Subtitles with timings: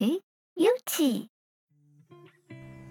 [0.00, 0.20] 诶，
[0.54, 1.30] 有奇。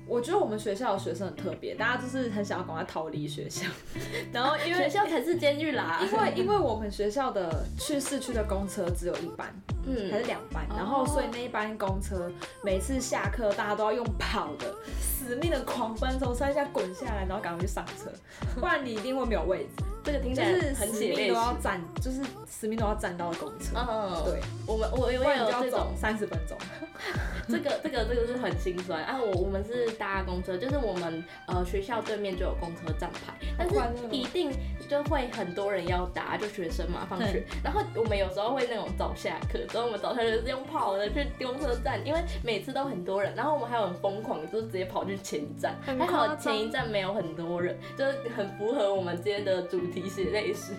[0.07, 3.67] 我觉得我们学校的学生很特别，大家就是很想要赶快逃离学校，
[4.31, 5.99] 然后因为学校才是监狱啦。
[6.03, 9.53] 因为因为我们学校的去市区的公车只有一班，
[9.87, 12.31] 嗯，还是两班，然后所以那一班公车
[12.63, 18.11] 每次下课大家都要用跑的，死命的狂奔从山下滚下来，然后赶快去上车，
[18.59, 19.83] 不然你一定会没有位置。
[20.05, 23.75] 这个听起来很死命都要站，就是死命都要站到公车。
[23.75, 26.55] 嗯，对，我们我我也有这种三十分钟。
[27.49, 29.19] 这个这个这个是很心酸啊！
[29.21, 33.75] 我我们是搭公车，就是我们呃学校对面就有公车站牌，但是
[34.09, 34.51] 一定
[34.89, 37.45] 就会很多人要搭，就学生嘛，放学。
[37.63, 43.35] 然后我们有时候会那种早下课，所以我们早上就是用跑的去公车站，因为每次都很多人。
[43.35, 50.73] 然后我们还有很疯狂，就是直接跑去前一站，还好前一站没有很多人，就是很符合我们今天的主题血泪史。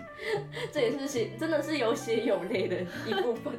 [0.73, 3.53] 这也是血，真的是有血有泪的一部分。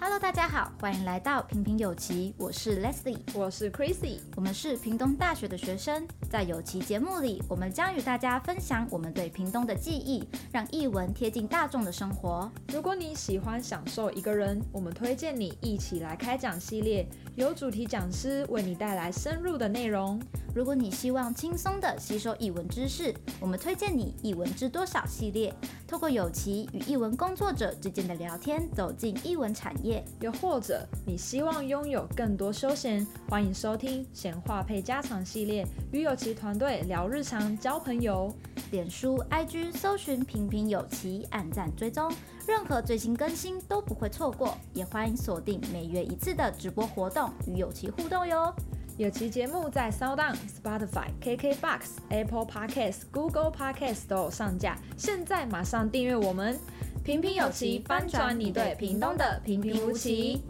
[0.00, 12.50] Hello，大家好，欢迎来到平平有奇，我是 Leslie，我是 Chrissy，我们是屏东大学的学生，在有奇节目里，我们将与大家分享我们对屏东的记忆，让译文贴近大众的生活。
[12.72, 20.20] 如果你喜欢享受一个人，我们推荐你一起来开讲系列，由主题讲师为你带来深入的内容。
[20.54, 25.52] 如果你希望轻松地吸收译文知识，我们推荐你译文知多少系列，
[25.88, 30.04] 透过有奇与译文工作者之间的聊天，走进译文产业。
[30.20, 38.30] 又或者你希望拥有更多休闲，欢迎收听闲话配家常系列，与有奇团队聊日常、交朋友。
[38.70, 42.12] 脸书、IG 搜寻平平有奇，按赞追踪，
[42.46, 44.56] 任何最新更新都不会错过。
[44.74, 48.54] 也欢迎锁定每月一次的直播活动，与有奇互动哟。
[48.98, 56.58] 有奇节目在 SoundOn、Spotify、KKBox、Apple Podcasts、Google Podcasts 都有上架，现在马上订阅我们！
[57.02, 60.42] 平平有奇，翻转你对屏东的平平无奇。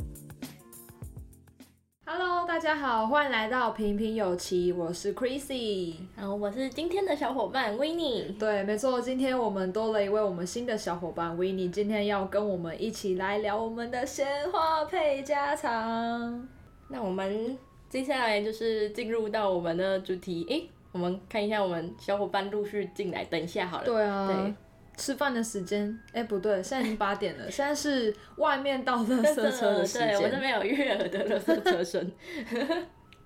[2.04, 8.36] Hello，大家好，欢迎来到平平有奇，我是 Chrissy，然后我是今天的小伙伴 Winnie。
[8.38, 16.48] 对，没错，今天我们多了一位我们新的小伙伴 Winnie，今天要跟我们一起来聊我们的闲话配家常。
[16.88, 17.56] 那我们。
[17.92, 23.84] 接下来就是进入到我们的主题，诶，我们看一下我们小伙伴陆续进来，等一下好了。
[23.84, 24.54] 对啊，对，
[24.96, 30.08] 吃饭的时间，诶，不对，现在已经八点了， 现在是外面到垃圾车的时间。
[30.16, 32.10] 对，我这边有悦耳的垃圾车声，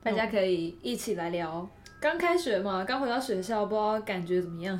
[0.02, 1.64] 大家可以一起来聊。
[2.00, 4.76] 刚开学嘛，刚回到学校，不知道感觉怎么样。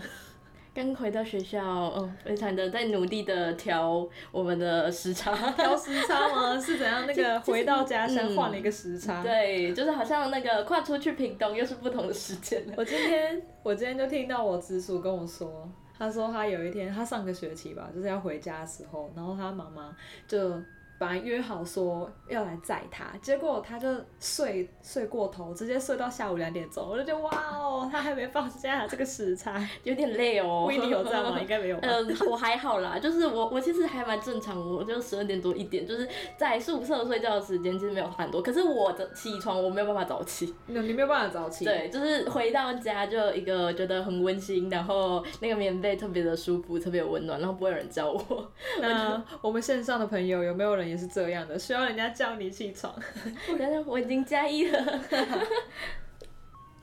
[0.77, 1.63] 刚回到学校，
[1.97, 6.55] 嗯，非常的在努力的调我们的时差，调时差吗？
[6.61, 7.07] 是怎样？
[7.07, 12.63] 那个回到家乡换了一个时差，嗯，对，就是好像那个跨出去屏东又是不同的时间。
[12.77, 15.67] 我今天我今天就听到我直属跟我说，
[15.99, 19.97] 他说他有一天他上个学期吧，就是要回家的时候，然后他妈妈
[20.29, 20.61] 就。
[20.99, 26.89] 本来约好说要来载他，结果他就睡睡过头，直接睡到下午两点钟。
[26.89, 30.65] 我就觉得哇哦，他还没放假，这个时差 有点累哦。
[30.65, 31.39] 不一定有这样吗？
[31.39, 31.77] 应该没有。
[31.83, 36.09] 嗯、呃，我还好啦，就是我我其实还蛮正常，我就十二点多一点，就是
[36.39, 38.41] 在宿舍睡觉的时间其实没有很多。
[38.41, 40.55] 可是我的起床我没有办法早起。
[40.67, 41.67] 你没有办法早起？
[41.67, 48.53] 对，就是回到家就一个觉得很温馨，然后那个棉被特别的舒服，特别有温暖，然后不会有人叫我。
[48.81, 50.86] 那 我们线上的朋友有没有人？
[50.87, 52.95] 也是这样的，需要人家叫你起床。
[53.59, 55.01] 但是我已经加一了。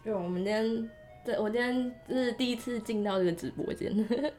[0.03, 0.89] 就我们今天，
[1.23, 3.89] 对，我今天是第一次进到这个直播间，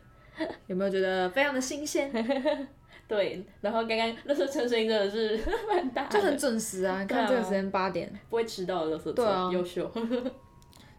[0.66, 2.10] 有没有觉得非常的新鲜？
[3.08, 5.38] 对，然后刚刚垃圾车声音真的是
[5.68, 7.04] 蛮大，就很准时啊！
[7.06, 9.90] 看这个时间八点，不会迟到的垃圾车，对啊，优秀。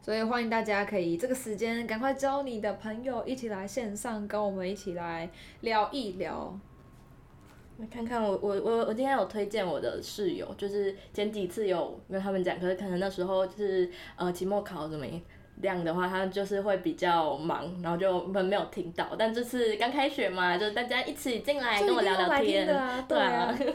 [0.02, 5.28] 所以欢迎大家可以这个时间赶快教你的朋友一起来线上跟我们一起来
[5.62, 6.56] 聊一聊。
[7.78, 15.06] 来看看我我我我今天有推荐我的室友，就是前几次有跟他们讲，可是可能那时候就是呃期末考怎么
[15.62, 19.14] 样的话，他就是会比较忙，然后就没没有听到。
[19.20, 23.54] 但这次刚开学嘛，就是大家一起进来跟我聊聊天，啊对啊。
[23.58, 23.74] 对啊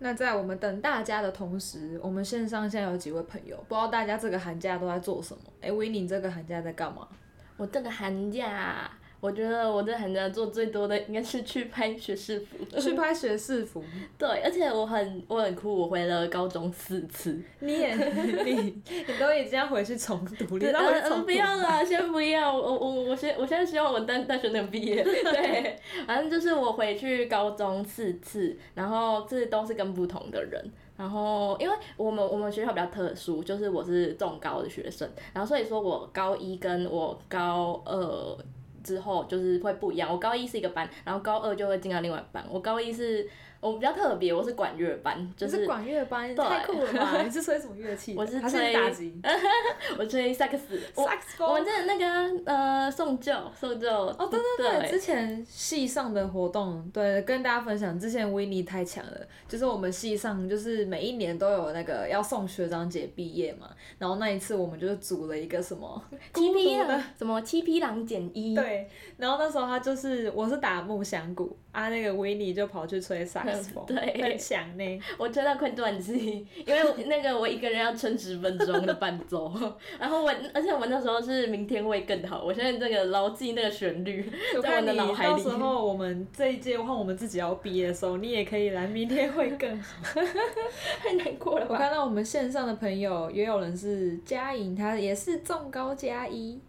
[0.00, 5.42] 那在我们等大家的同时，我们线上现在有几位朋友，不知道大家这个寒假都在做什么？
[5.60, 7.08] 哎、欸，维尼这个寒假在干嘛？
[7.56, 8.90] 我这个寒假。
[9.22, 13.80] 我觉得我在寒假做最多的应该是去拍学士服，去拍学士服。
[14.18, 17.40] 对，而且我很我很酷，我回了高中四次。
[17.60, 22.52] 你也你你都已经要回去重读，你要回去不要啦，先不要。
[22.52, 25.04] 我我我先我现在希望我大大学能毕业。
[25.06, 30.60] 对，反正就是我回去高中四次，然后这都是跟不同的人。
[30.96, 38.36] 然后因为我们我们学校比较特殊，就是我是重高的学生，然后所以说我高一跟我高二。
[38.82, 40.10] 之后就是会不一样。
[40.10, 42.44] 我高一是一个班，然后高二就会进到另外一班。
[42.50, 43.28] 我高一是。
[43.62, 47.22] 我比较特别，我是管乐班，就是，是管乐班，太酷了吧？
[47.22, 48.16] 你是吹什么乐器？
[48.18, 49.14] 我是吹是打击，
[49.96, 50.80] 我吹萨克斯。
[50.92, 51.40] 萨克斯。
[51.44, 53.88] 我们在那个呃送旧送旧。
[53.88, 66.02] 哦，对对对，对之前系上的活动，对，跟大家分享，之前维尼太强了，就是我们系上就是每一年都有那个要送学长姐毕业嘛，然后那一次我们就是组了一个什么
[66.34, 68.56] 七匹狼，什么七匹狼减一。
[68.56, 73.74] 对，然后那时候他就是我是打木箱鼓，啊那个威尼就跑去吹萨克斯。
[73.88, 75.00] 对，很强呢。
[75.18, 79.52] 我吹到快断气，因为那个我一个人要撑十分钟的伴奏，
[79.98, 82.44] 然后我，而且我们那时候是明天会更好。
[82.44, 84.30] 我现在这个牢记那个旋律，
[84.62, 85.30] 在我的脑海里。
[85.30, 90.20] 到时候我们这一届换我们自己要毕业的时候，你也可以来，明天会更好。
[91.02, 91.74] 太难过了吧。
[91.74, 96.60] 我看到我们线上的朋友也有人是佳颖，他也是重高加一。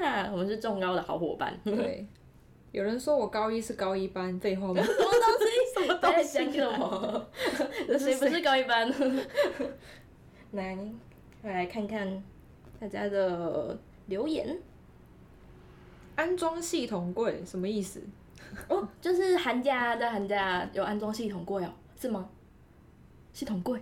[0.00, 1.58] 啊，我们是重高的好伙伴。
[1.64, 2.06] 对。
[2.72, 4.80] 有人说我高一是高一班，废话吗？
[4.82, 5.74] 什么东西？
[5.74, 6.38] 什么东西？
[6.38, 7.26] 讲什么？
[7.98, 8.90] 谁不是高一班？
[10.52, 10.78] 来，
[11.42, 12.22] 来看看
[12.80, 14.58] 大家的留言。
[16.16, 18.02] 安装系统柜什么意思？
[18.68, 22.28] 哦，就是寒假在寒假有安装系统柜哦，是吗？
[23.34, 23.80] 系统柜。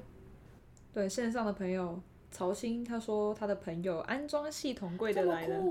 [0.93, 2.01] 对，线上的朋友
[2.33, 5.63] 曹鑫他说他的朋友安装系统柜的来了。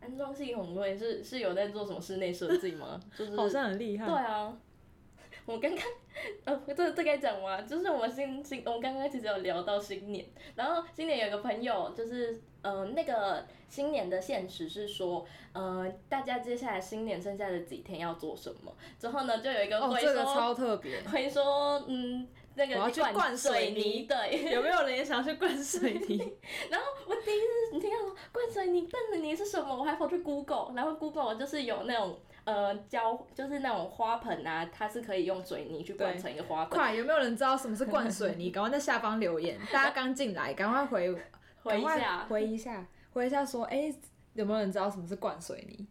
[0.00, 3.00] 安装系统柜是是有在做什么室内设计吗？
[3.16, 4.06] 就是好像很厉害。
[4.06, 4.56] 对啊，
[5.46, 5.84] 我刚刚
[6.44, 7.60] 呃，这这该讲吗？
[7.62, 10.24] 就是我们新新，我们刚刚其实有聊到新年，
[10.54, 18.74] 然后新年有个朋友就是呃那个新年的现实是说呃大家接下来新年剩下的几天要做什么？
[18.98, 22.26] 之后呢就有一个会说、哦这个、超特别，会说嗯。
[22.54, 26.18] 那个我要去灌水泥，对， 有没有人也想要去灌水泥？
[26.68, 29.74] 然后我第一次你听到说灌水泥，灌水泥是什么？
[29.74, 36.78] 我还跑去 Google，然后 Google 就是有那种呃浇，就是那种花盆啊，它是可以用水泥去灌成一个花盆。
[36.78, 38.50] 快，有没有人知道什么是灌水泥？
[38.50, 41.14] 赶快在下方留言，大家刚进来，赶快回
[41.62, 43.94] 回一下，回一下，回一下说，哎、欸，
[44.34, 45.86] 有没有人知道什么是灌水泥？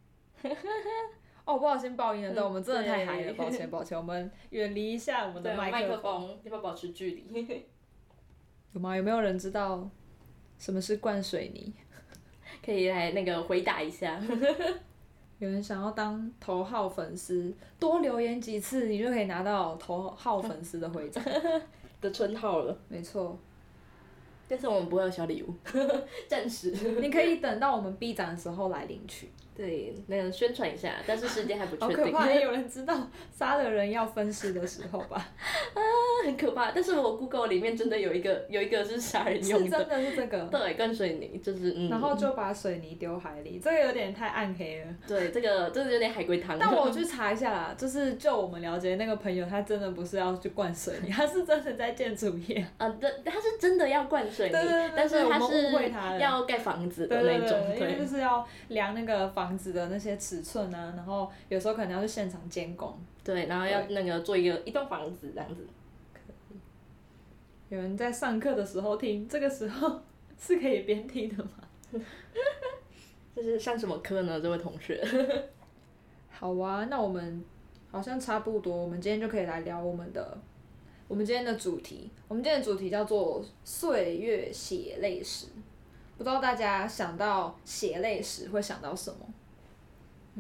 [1.50, 7.26] 哦，不小心爆音了，但，我们真的太嗨了，抱歉抱歉，我们远离一下我们的麦克风，要不要保持距离？
[8.74, 8.96] 有吗？
[8.96, 9.90] 有没有人知道
[10.60, 11.74] 什么是灌水泥？
[12.64, 14.22] 可以来那个回答一下。
[15.40, 21.24] 有人想要当头号粉丝，多留言几次，你就可以拿到头号粉丝的徽章
[22.00, 22.78] 的称号了。
[22.88, 23.36] 没错。
[24.48, 25.52] 但是我们不会有小礼物，
[26.28, 26.72] 暂时。
[27.02, 29.32] 你可以等到我们闭展的时候来领取。
[29.60, 31.88] 对，那个宣传一下，但是时间还不确定。
[31.90, 32.32] 好可怕！
[32.32, 32.96] 有人知道
[33.30, 35.18] 杀了人要分尸的时候吧？
[35.74, 35.82] 啊，
[36.26, 36.72] 很可怕。
[36.72, 39.78] 但是我 Google 里面真的有一个，有一个是杀人用的。
[39.78, 40.44] 是真的是这个。
[40.46, 41.90] 对，灌水泥就是嗯。
[41.90, 44.86] 然后就把水泥丢海里，这个有点太暗黑了。
[45.06, 46.58] 对，这个真的有点海龟汤。
[46.58, 52.66] 但我去查一下啦，就是就我们了解那个朋友，他真的不是要去灌水泥，他是真的在建筑业。
[52.78, 65.66] 啊，对，他是真的要灌水泥，对对对对，但是他是误会他要盖房子的那种，对，对，对，对，因为就是要量那个房子的那些尺寸啊，然后有时候可能要去现场监工，对，然后要那个做一个一栋房子这样子。
[66.14, 66.20] 可
[66.52, 66.58] 以。
[67.70, 70.02] 有人在上课的时候听，这个时候
[70.40, 71.52] 是可以边听的吗？
[73.36, 75.02] 这是上什么课呢，这位同学？
[76.30, 77.44] 好啊，那我们
[77.92, 80.38] 好像差不多，我们今天就可以来聊我们的，
[81.08, 82.10] 我们今天的主题。
[82.28, 85.48] 我们今天的主题叫做岁月血泪史。
[86.18, 89.20] 不知道大家想到血泪史会想到什么？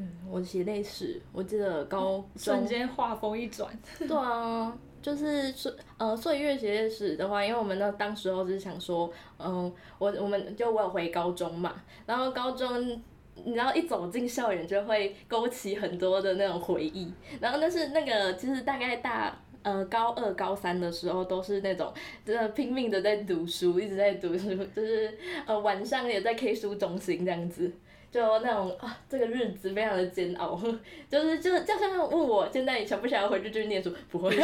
[0.01, 3.69] 嗯，我写历史，我记得高瞬间画风一转。
[3.97, 13.01] 对啊，就是岁呃岁月写历史的话，因为我们那当时候是想说，嗯、呃，我我们就我有回高中嘛，然后高中，
[13.43, 19.37] 你知道一走进校园就会勾起很多的那种回忆，然后那是那个其实大概大。
[19.61, 21.93] 呃，高二、高三的时候都是那种，
[22.25, 25.13] 真的拼命的在读书，一直在读书，就是
[25.45, 27.69] 呃晚上也在 K 书中心这样子，
[28.11, 30.59] 就那种啊，这个日子非常的煎熬，
[31.09, 33.93] 就是就是就像问我现在你想不想要回去继续念书？
[34.09, 34.35] 不会，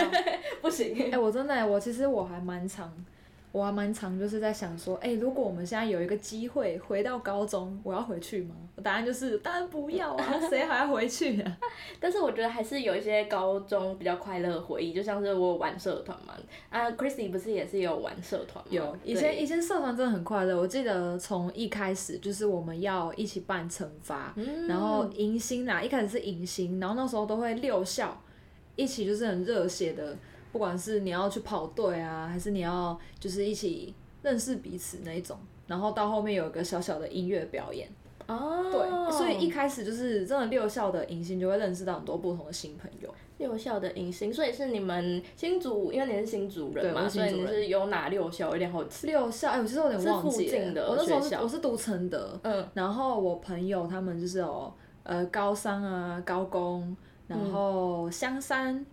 [0.62, 0.96] 不， 行。
[0.98, 2.92] 哎、欸，我真的，我其实我还蛮常。
[3.56, 8.54] 我还蛮常就是在想说，哎、欸，如果我们现在有一个机会回到高中，我要回去吗？
[8.76, 11.58] 我答案就是当然不要啊， 谁还要回去啊？
[11.98, 16.34] 但是我觉得还是有一些高中比较快乐的回忆，就像是我玩社团嘛，
[16.68, 18.70] 啊，Chrissy 不是也是有玩社团吗？
[18.70, 20.60] 有，以前以前社团真的很快乐。
[20.60, 28.22] 我记得从一开始就是我们要一起办惩罚，嗯、然后迎新啦，一开始是迎新，然后那时候都会六校
[28.76, 30.14] 一起就是很热血的。
[30.56, 37.90] 不管是你要去跑队啊，还是你要就是一起认识彼此那一种，然后到后面有一个小小的音乐表演，
[38.28, 43.14] 哦，对，所以一开始就是真的六校的迎新就会认识到很多不同的新朋友。
[43.38, 48.50] 六校的迎新，所以是你们新竹，因为你是新竹人嘛，所以你是有哪六校？
[48.52, 49.08] 有点好奇。
[49.08, 50.32] 六校，哎，我其实有点忘记了。
[50.32, 56.96] 是附近的我那时候是我是读承德，嗯，然后我朋友他们就是有呃高商啊、高工，
[57.28, 58.86] 然后香山、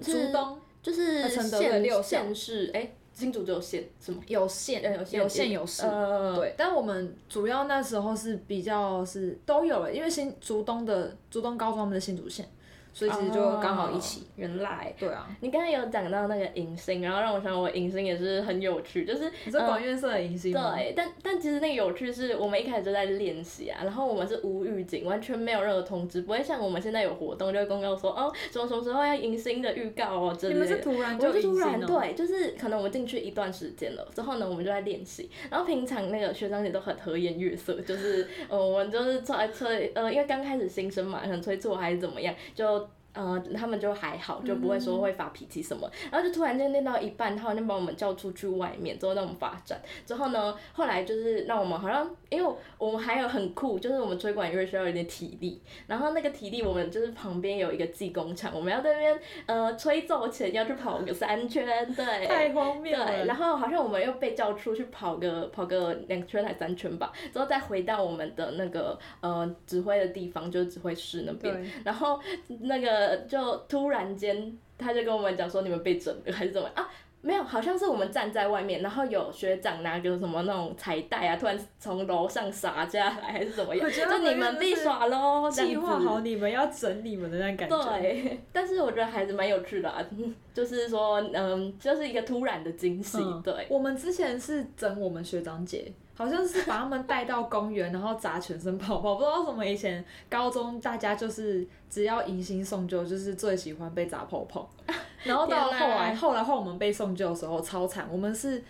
[0.00, 2.92] 竹东，就是承德的六县市，哎。
[3.14, 4.22] 新竹只有县是吗？
[4.26, 6.54] 有县，有县有县有市，呃、对。
[6.56, 12.48] 但我们主要那时候是比较是都有了，因为新竹东的竹东高中他们的新竹县。
[12.92, 14.20] 所以其实就刚好一起。
[14.20, 14.94] Oh, 原来。
[14.98, 15.28] 对啊。
[15.40, 19.30] 你刚才有讲到那个迎新，然后让我想我迎新也是很有趣，就是。
[19.44, 20.74] 你是广院社的迎新吗？
[20.76, 30.60] 对，但但其实那个有趣是我们一开始就在练习啊，然后我们是无预警，完全没有任何通知，不会像我们现在有活动就会公告说哦什么什么时候要迎新的预告哦之类的。
[30.60, 42.81] 你们是突然就突然，对，就是可能我们进去一段时间了之后呢，我们就在练习，然后平常那个学长姐都很和颜悦色，就是呃我们就是在催呃因为刚开始新生嘛，可能催促还是怎么样就。
[43.14, 49.78] 呃，他们就还好，就不会说会发脾气什么，嗯、然后就突然间练到一半，他好像把我们叫出去外面，之后让我们罚站。
[50.06, 63.06] 之后呢，后来就是让我们好像，因为我们还有很酷，就是我们吹管乐需要有点体力，然后那个体力我们就是旁边有一个技工厂，我们要在那边呃吹奏前要去跑个三圈，对， 太荒谬了。
[63.06, 72.18] 对，然后好像我们又被叫出去跑个跑个两圈还三圈吧，之后再回到我们的那个呃指挥的地方，就是指挥室那边，然后
[72.60, 73.01] 那个。
[73.28, 76.88] 就突然间，他就跟我们讲说，你们被整了还是怎么啊？
[77.22, 83.88] 没有，好像是我们站在外面，然后有学长拿个什么那种彩带啊，突然从楼上洒下来还是怎么样？
[83.90, 85.48] 就你们被耍喽！
[85.50, 87.82] 计划好你们要整你们的那感觉。
[87.84, 90.04] 对，但是我觉得还是蛮有趣的啊，
[90.52, 93.18] 就是说，嗯，就是一个突然的惊喜。
[93.18, 95.92] 嗯、对，我们之前是整我们学长姐。
[96.14, 104.68] 好像是把他们带到公园，然后砸全身泡泡，不知道为什么以前高中大家就是只要迎新送旧，就是最喜欢被砸泡泡。
[105.24, 108.62] 然后到后来，后来后我们被送救的时候超惨，我们是。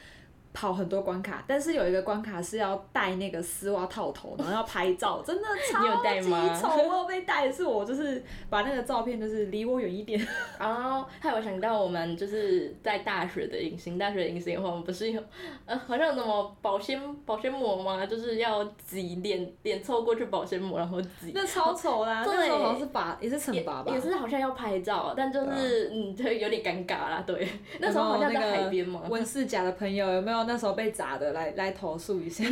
[0.52, 6.30] 跑很多关卡，但是有一个关卡是要戴那个丝袜套头，然后要拍照，真的超级
[6.60, 6.68] 丑。
[6.76, 10.20] 我有被戴，是我就是把那个照片就是离我远一点。
[10.58, 15.22] 然 后还有想到我们就是在大学的隐形，大学的迎新的话，我们不是有
[15.64, 18.04] 呃好像什么保鲜保鲜膜吗？
[18.04, 21.32] 就是要挤脸脸凑过去保鲜膜，然后挤。
[21.34, 22.22] 那超丑啦！
[22.26, 23.92] 对，那时候好像是罚也是惩罚吧？
[23.94, 27.24] 也是好像要拍照，但就是嗯，就有点尴尬啦。
[27.26, 27.48] 对，
[27.80, 29.00] 那时候好像在海边嘛。
[29.08, 30.41] 温世甲的朋友有没有？
[30.44, 32.44] 那时候被砸的，来来投诉一下。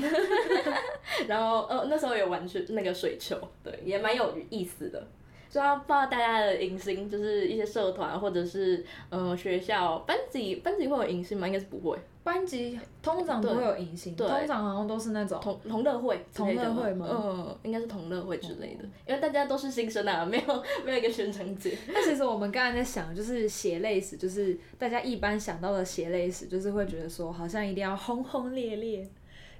[1.29, 5.07] 然后呃，那时候有玩水那个水球，对，也蛮有意思的。
[5.49, 11.47] 就要不知道大家的迎新，就是一些社团或者是嗯、呃、学校班级，班级会有迎新吗？
[11.47, 11.99] 应该是不会。
[12.23, 17.09] 班级通常都会有迎新，通常好像都是那种同同乐会，同乐会吗？
[17.11, 21.77] 嗯，应该是同乐会之类的，因为大家都是新生啊， 没有没有一个学长姐。
[21.89, 29.09] 那其实我们刚才在想，就是血泪史，就是大家一般想到的血泪史，就是会觉得说好像一定要轰轰烈烈，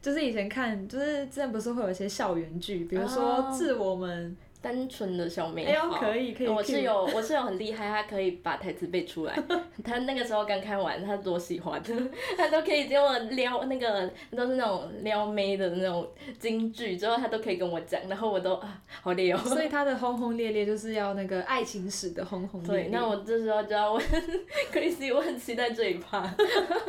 [0.03, 4.31] 就是以前看，就是之前不是会有一些校园剧，比如说《致我们》。
[4.63, 6.49] 单纯的小美好，可以可以。
[6.49, 9.35] 我是有我是有很厉害，他可以把台词背出来。
[9.83, 11.83] 他那个时候刚看完，他多喜欢，
[12.37, 16.07] 他都可以给我撩那个都是那种撩妹的那种
[16.39, 19.39] 京剧，之后他都可以跟我讲，然后我都啊好累哦。
[19.39, 22.83] 所以 他的轰轰烈烈就是要那个爱情史的轰轰烈烈。
[22.85, 24.05] 对，那我这时候就要问
[24.71, 26.23] Chrissy，我很期待这一趴，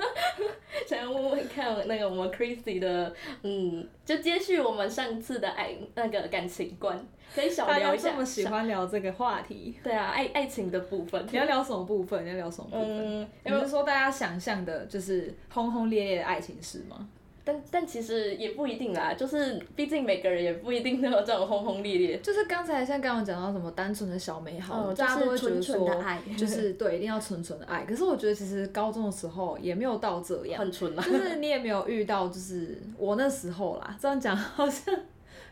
[0.85, 3.13] 想要问问看那个我们 Chrissy 的，
[3.43, 7.01] 嗯，就接续我们上次的爱那个感情观。
[7.33, 8.09] 可以小聊一下。
[8.09, 9.75] 大家这么喜欢聊这个话题。
[9.83, 11.25] 对啊，爱爱情的部分。
[11.31, 12.25] 你要聊什么部分？
[12.25, 13.23] 你要聊什么部分？
[13.23, 17.07] 嗯，你是说大家想象的就是轰轰烈烈的爱情史吗？
[17.43, 22.19] 但但其实也不一定啦，就是毕竟每个人也不一定都有这种轰轰烈烈。
[22.19, 25.89] 就是刚才像刚刚讲到什么单纯的小美好，大家都会觉得说，
[26.37, 27.83] 就是对，一定要纯纯的爱。
[27.83, 31.01] 可是我觉得其实高中的时候也没有到这样，很纯啊。
[31.01, 34.95] 就是你也没有遇到，就是我那时候啦，这样讲好像。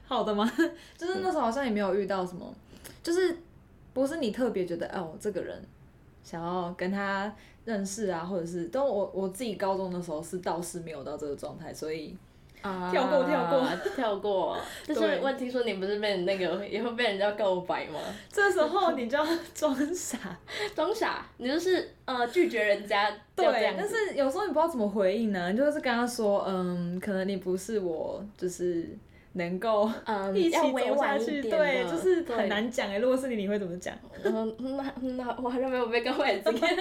[0.10, 0.52] 好的吗？
[0.98, 2.52] 就是那时候好像也没有遇到什么，
[2.84, 3.38] 嗯、就是
[3.94, 5.64] 不是你特别觉得哦，这个人
[6.24, 7.32] 想要跟他
[7.64, 12.18] 认识啊，或者是，但我我自己高中的时候是倒是没有到这个状态，所以
[12.64, 14.58] 啊跳过跳过跳过。
[14.88, 18.00] 但是问题说你不是被那个也会被人家告白吗？
[18.32, 19.24] 这时候你就要
[19.54, 20.18] 装傻，
[20.74, 23.12] 装傻，你就是呃拒绝人家。
[23.36, 25.52] 对，但是有时候你不知道怎么回应呢？
[25.52, 28.90] 你就是跟他说，嗯，可能你不是我，就是。
[29.40, 33.00] 能够嗯一起走下去，对，就是很难讲哎。
[33.00, 33.96] 如果是你，你会怎么讲？
[34.24, 36.78] 嗯，那那我好像没有被告白经验，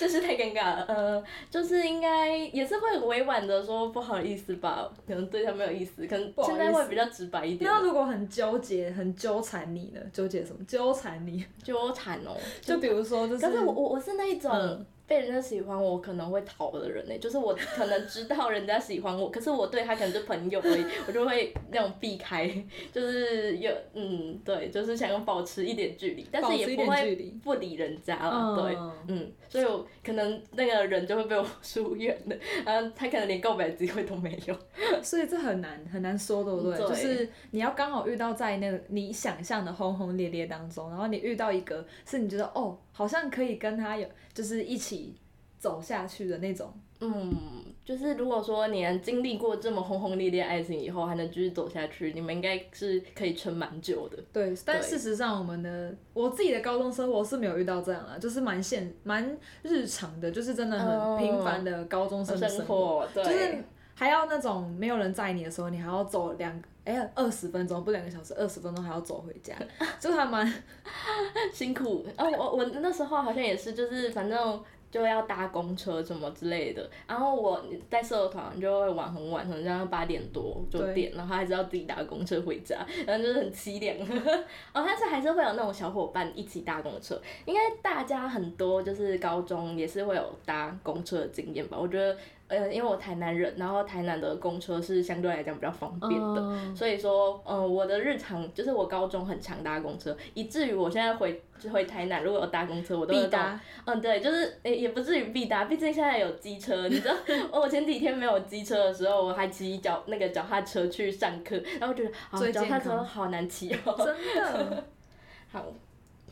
[0.00, 0.84] 真是太尴尬了。
[0.88, 7.70] 呃，就是应该也是会委婉的说不好意思吧，可能对他没有意思，可能现在会比较直白一点。
[7.70, 10.00] 那如果很纠结、很纠缠你呢？
[10.12, 10.64] 纠结什么？
[10.66, 11.44] 纠缠你？
[11.62, 12.36] 纠缠哦。
[12.60, 13.46] 就比如说，就是。
[13.46, 14.50] 可是我我我是那一种。
[14.50, 22.48] 嗯被人家喜欢我可能会逃的人呢，就是我可能知道人家喜欢我，可是我对他可能是朋友而已，我就会那种避开，
[22.92, 28.76] 就是有嗯对，就是想要保持一点距离，但是也不会不理人家了，对，
[29.08, 34.56] 嗯，所以我可能那个人就会被我 疏远了，然后他可能连告白的机会都没有，
[35.02, 36.78] 所以这很难很难说，对不对？
[36.78, 42.78] 对就是你要刚好遇到在那个你想象的轰轰烈烈当中，然后你遇到一个是你觉得哦。
[43.00, 45.14] 好像可以跟他有，就是一起
[45.58, 46.70] 走下去的那种。
[47.00, 47.34] 嗯，
[47.82, 54.18] 就是如果说你能经历过这么轰轰烈烈爱情以后，还能继续走下去，你们应该是可以撑蛮久的。
[54.34, 63.64] 对，但事实上，我们的我自己的高中生活是没有遇到这样啊，就是蛮现蛮日常的，就是真的很平凡的高中生活，生活，对，就是
[63.94, 66.62] 还要那种没有人载你的时候，你还要走两。
[66.84, 69.54] 哎呀，二十分钟不两个小时，二十分钟还要走回家，
[70.00, 70.50] 就还蛮
[71.52, 72.04] 辛苦。
[72.16, 74.60] 哦，我我那时候好像也是，就是反正
[74.90, 76.90] 就要搭公车什么之类的。
[77.06, 83.96] 然后我在社团就会玩很晚，可能要八点多九点，然后还是要自己搭公车回家，然后就是很凄凉。
[84.72, 91.76] 哦，但是还是会有那种小伙伴一起搭公车，应该大家很多就是高中也是会有搭公车的经验吧？
[91.78, 92.16] 我觉得。
[92.50, 103.58] 呃，因为我台南人，然后台南的公车是相对来讲比较方便的，嗯、所以说，呃，我的日常就是我高中很常搭公车，以至于我现在回就回台南，如果有搭公车，我都会搭。
[103.84, 107.14] 嗯，对，就是诶、欸，也不至于必搭，毕竟现在有机车，你知道，
[107.52, 113.94] 我前几天没有机车的时候，我还骑脚那个脚踏车去上课，然后觉得啊，脚踏车好难骑哦。
[113.96, 114.84] 真的。
[115.52, 115.64] 好，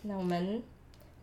[0.03, 0.63] 那我们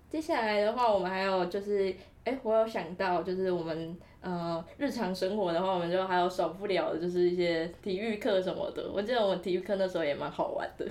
[0.10, 1.94] 接下来的话，我们还有就是，
[2.26, 3.98] 哎、欸，我有想到就是我们。
[4.26, 8.84] 呃，日常生活的话，我们就还有少不了的，就是一些体育课什么的。
[8.92, 10.86] 我记得我们体育课那时候也蛮好玩的。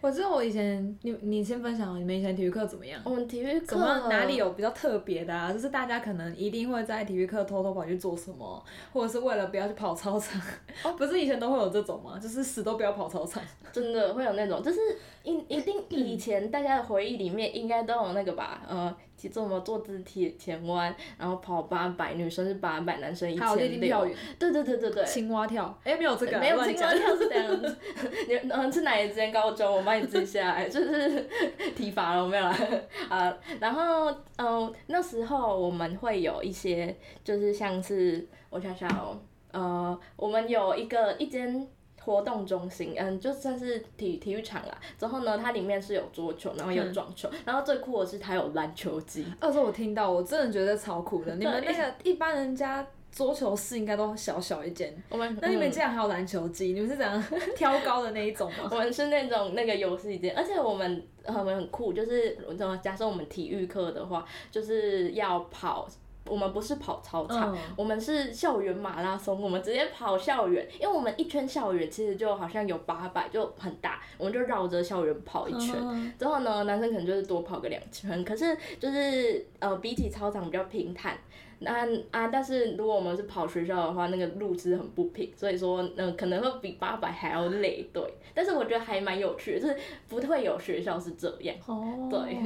[0.00, 3.00] 我记得我以前，你你先分享，你们以前体育课怎么样？
[3.04, 3.76] 我们体育课
[4.08, 5.52] 哪里有比较特别的啊？
[5.52, 8.60] 就是大家可能一定会在体育课偷偷跑去做什么，
[8.92, 10.42] 或者是为了不要去跑操场。
[10.82, 12.18] 哦， 不是以前都会有这种吗？
[12.18, 13.40] 就是死都不要跑操场。
[13.72, 14.80] 真的会有那种，就是
[15.22, 18.60] 一一定以前大家的回忆里面应该都有那个吧？
[18.68, 18.96] 呃。
[19.16, 24.06] 其实做什么坐姿体前弯，然后跑八百，女生是八百，男生一千六。
[24.38, 25.04] 对对对对对。
[25.04, 26.38] 青蛙跳，哎、欸，没有这个。
[26.38, 27.76] 没有青蛙跳是这样子。
[28.28, 29.76] 你嗯，是哪一间高中？
[29.76, 31.28] 我帮你记下来，就是
[31.74, 32.56] 体罚了，我没有啦。
[33.08, 39.18] 啊，然后嗯，那时候我们会有一些，就是像是我想想哦，
[39.52, 41.66] 呃，我们有一个一间。
[42.06, 44.78] 活动中心，嗯，就算是体体育场啦。
[44.96, 49.26] 之后呢，它里面是有桌球，然后有撞球，嗯、然后最酷的是它有篮球机。
[49.40, 51.34] 那时候我听到，我真的觉得超酷的。
[51.34, 56.72] 你们那个一般人家桌球室应该都小小一间， 我们那你们竟然还有篮球机？
[56.72, 57.24] 你们是怎样
[57.56, 58.68] 挑高的那一种吗？
[58.70, 62.38] 我们是那种那个游戏间，而且我们我们很酷，就是
[62.80, 65.88] 假设我们体育课的话，就是要跑。
[66.28, 69.40] 我们不是跑操场，嗯、我们是校园马拉松。
[69.40, 75.74] 我们直接跑校园，因为我们一圈校园其实就好像有八百，就很大，我们就绕着校园跑一圈。
[75.80, 78.24] 嗯、之后呢，男生可能就是多跑个两圈。
[78.24, 81.16] 可是就是呃，比起操场比较平坦。
[81.58, 87.88] 那啊，但是如果我们是跑学校的话，那个路是很不平，所以说嗯、呃，可能会比八百还要累。
[87.94, 88.02] 对，
[88.34, 91.56] 但是我觉得还蛮有趣的，就是不会有学校是这样。
[91.66, 92.08] 哦。
[92.10, 92.36] 对。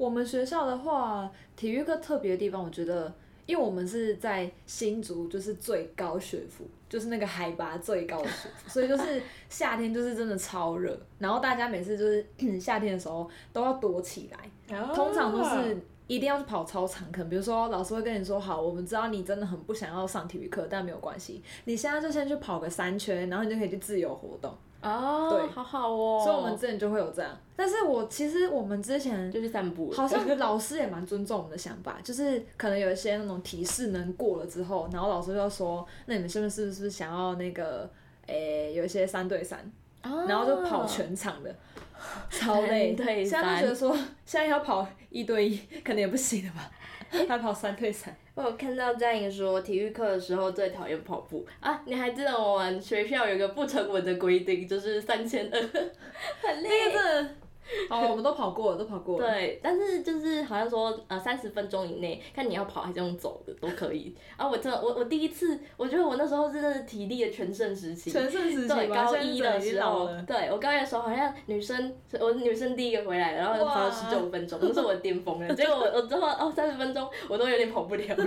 [0.00, 3.12] 我们学校的话，体育课特别的地方，我觉得，
[3.44, 12.24] 因为我们是在新竹，就是最高学府，就是那个海拔最高的学府，所以就是夏天就是真的超热，然后大家每次就是
[12.58, 24.56] 夏天的时候都要躲起来，通常都是一定要去跑操场，可能比如说老师会跟你说，好，我们知道你真的很不想要上体育课，但没有关系，你现在就先去跑个三圈，然后你就可以去自由活动。
[24.82, 26.20] 哦，对，好好哦。
[26.24, 37.88] 所以我们之前就会有这样，但是我其实我们之前就是散步，好像老师也蛮尊重我们的想法， 就是可能有一些那种提示能过了之后，然后老师就说，那你们是不是是不是想要那个，
[38.26, 39.58] 诶、欸，有一些三对三，
[40.02, 41.54] 哦、然后就跑全场的，
[42.30, 42.92] 超累。
[42.92, 46.70] 对，现在就觉得说，现在要跑一对一，可能也不行了吧。
[47.28, 51.82] 还跑三对三，我有看到佳颖说，体育课的时候最讨厌跑步啊！
[51.84, 55.60] 你还记得我们学校有个不成文的规定，就是三千二，
[56.40, 56.68] 很累。
[56.68, 57.34] 那个真的，
[57.88, 59.26] 哦，我们都跑过了，都跑过了。
[59.26, 64.14] 对，但是就是好像说，呃，三十分钟以内，看你要跑还是用走的都可以。
[64.36, 68.10] 啊，我真的，我我第一次，我觉得我那时候真的是体力的全盛时期。
[68.10, 68.68] 全盛时期。
[68.68, 75.52] 对，高一的时候，对我高一的时候好像女生，我女生第一个回来，然后跑了十九分钟，那是我的巅峰了。
[75.54, 78.26] 结果我我之后哦三十分钟我都有点跑不了了，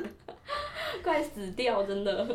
[1.03, 2.25] 快死掉，真的。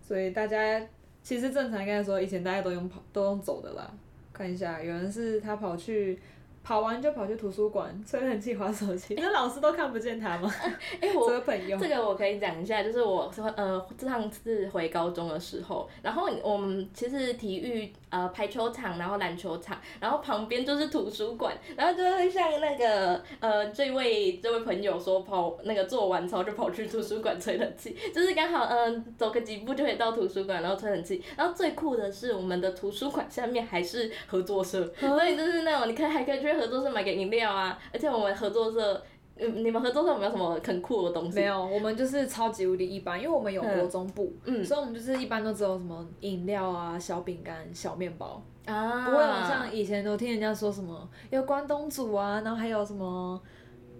[0.00, 0.80] 所以大家
[1.22, 3.90] 其实正常应该说，以前大家都用跑，都用走的啦。
[4.32, 6.18] 看一下，有人是他跑去。
[6.66, 10.52] 跑完就跑去图书馆吹冷气、滑手机，那 老师都看不见他吗？
[11.00, 11.30] 哎、欸，我
[11.78, 36.55] 这个我可以讲一下，就是我说呃上次回高中的时候，然后我们其实体育呃排球场，然后篮球场，然后旁边就是图书馆，然后就会像那个呃这位这位朋友说跑那个做完操就跑去图书馆吹冷气，就是刚好嗯、呃、走个几步就可以到图书馆，然后吹冷气，然后最酷的是我们的图书馆下面还是合作社，所以就是那种你可以还可以去。
[36.56, 39.02] 合作社买个饮料啊，而且我们合作社，
[39.36, 41.40] 嗯，你们合作社有没有什么很酷的东西？
[41.40, 53.40] 没有，我们就是超级无敌一般，因为我们有国中部，嗯，所以我们就是一般都只有什么饮料啊、小饼干、小面包，啊，不会有像以前都听人家说什么有关东煮啊，然后还有什么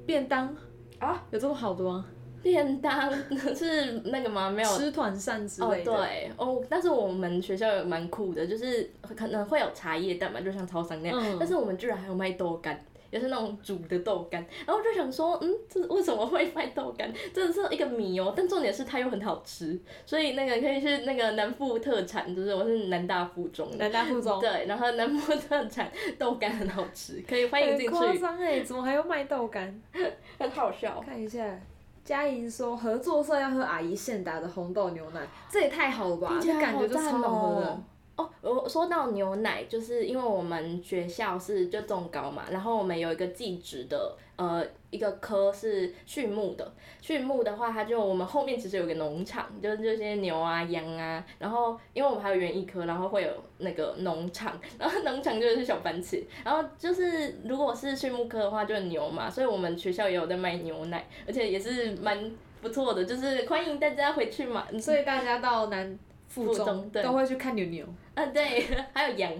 [0.04, 0.54] 便当
[0.98, 2.06] 啊，有这么好的吗？
[2.46, 3.12] 便当
[3.54, 4.48] 是那个吗？
[4.48, 5.92] 没有吃团膳之类的。
[5.92, 11.20] 哦，对哦，但是我们学校有蛮酷的，就是可能会有茶叶蛋嘛，就像超商那样。
[11.20, 12.80] 嗯、但是我们居然还有卖豆干，
[13.10, 14.40] 也是那种煮的豆干。
[14.64, 17.12] 然后我就想说，嗯，这为什么会卖豆干？
[17.34, 18.32] 真的是一个谜哦。
[18.36, 23.78] 但重点是它又很好吃，所以那个可以是那个南部特产，就是我是南大附中的。
[23.78, 24.38] 南大附中。
[24.40, 27.94] 对，然后南部特产豆干很好吃，可以欢迎进去。
[27.94, 29.82] 很夸张哎，怎么还要卖豆干？
[30.38, 31.02] 很好笑。
[31.04, 31.58] 看一下。
[32.06, 36.38] 佳莹说合作社要喝阿姨现打的红豆牛奶，这也太好了吧！
[36.40, 37.80] 这感觉就超好喝的。
[38.14, 44.16] 哦，我说到牛奶，就是因为我们学校是就中高嘛，然后我们有一个技职的。
[44.36, 69.32] 呃，一个科是畜牧的，畜牧的话，它就我们后面其实有个农场，就是这些牛啊、羊啊，然后因为我们还有园艺科，然后会有那个农场，然后农场就是小番茄，然后就是如果是畜牧科的话，就是牛嘛，所以我们学校也有在卖牛奶，而且也是蛮不错的，就是欢迎大家回去嘛，所以大家到南附中都会去看牛牛，嗯， 对，还有羊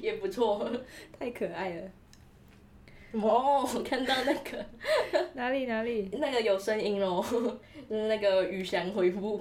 [0.00, 0.66] 也不错，
[1.18, 1.82] 太可爱了。
[3.12, 4.64] 哦，我看到那个
[5.34, 7.24] 哪里哪里，那个有声音咯，
[7.88, 9.40] 就是那个雨翔回复，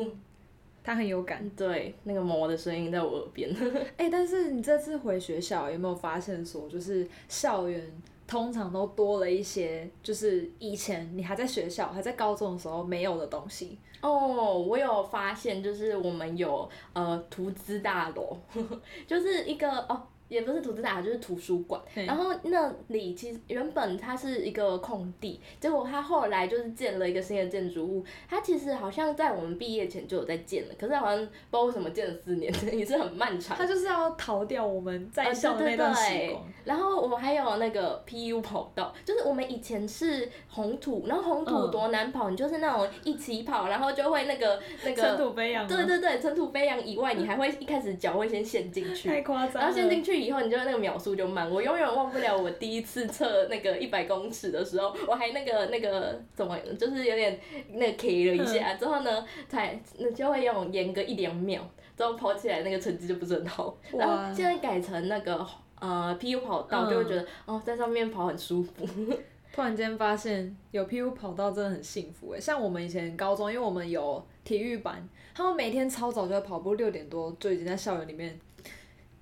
[0.84, 1.50] 他很有感。
[1.56, 3.54] 对，那个魔的声音在我耳边。
[3.98, 7.82] 哎、欸，但是你这次回学校有没有发现说，就是校园
[8.26, 13.78] 通常都多了一些，就是以前你还在学校还在高中的时候没有的东西。
[14.00, 18.38] 哦，我有发现，就是我们有呃图资大楼，
[19.06, 20.02] 就是一个哦。
[20.28, 21.82] 也不是图资大楼，就是图书馆。
[21.96, 28.04] 嗯、然后那里其实原本它是一个空地，结果它后来就是建了一个新的建筑物。
[28.30, 33.56] 它其实好像在我们毕业前就有在建了，可是好像不知道为什么建了四年，也是很漫长。
[33.58, 36.44] 它就是要逃掉我们在校的那段时光。
[36.66, 45.66] 然后我们还有那个 PU 跑道，就是我们以前是红土，然后红土多难跑，嗯、你就是那种一起跑，然后就会那个那个尘土飞扬。
[45.66, 49.08] 对对对，尘土飞扬以外，你还会一开始脚会先陷进去。
[49.08, 49.62] 太夸张了。
[49.62, 50.17] 然后陷进去。
[50.20, 57.40] 以后你就那个秒数就慢，我永远忘不了我第一次测那个一百公尺的时候，我还那个那个怎么就是有点
[57.74, 61.62] 那个 K 了一下，之后呢才那就会用严格一两秒，
[61.96, 63.78] 之后跑起来那个成绩就不是很好。
[63.92, 65.46] 然后现在改成那个
[65.80, 68.86] 呃 PU 跑道，就会觉得、嗯、哦在上面跑很舒服。
[69.54, 78.40] 突然间发现有 PU 跑道真的很幸福诶，像我们以前高中，因为我们有体育班，他们每天超早就要跑步，六点多就已经在校园里面。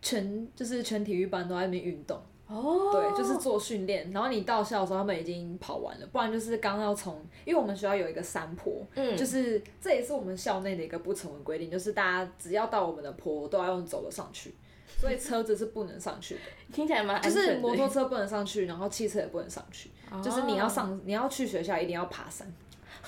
[0.05, 2.15] 全就是全体育班都在那边运动
[2.47, 2.91] ，oh.
[2.91, 4.11] 对，就是做训练。
[4.11, 14.53] 然后你到校的时候，他们已经跑完了，不然就是刚要从，因为我们学校有一个山坡，嗯，就是这也是我们校内的一个不成文规定，就是大家只要到我们的坡都要用走的上去，
[14.99, 16.41] 所以车子是不能上去的。
[16.71, 17.19] 听起来蛮。
[17.19, 20.23] 就是摩托车不能上去，然后汽车也不能上去，oh.
[20.23, 22.47] 就是你要上你要去学校一定要爬山。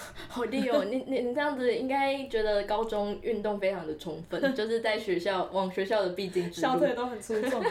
[0.30, 0.86] 好厉害哦！
[0.86, 6.68] 你你你这样子应该觉得高中运动非常的充分， 就是在学校往学校的必经之路。
[6.68, 7.64] 小腿都很粗壮。